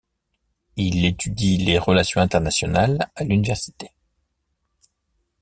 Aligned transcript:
Il 0.77 1.05
étudie 1.05 1.57
les 1.57 1.77
relations 1.77 2.21
internationales 2.21 3.07
à 3.15 3.23
l'université. 3.23 3.91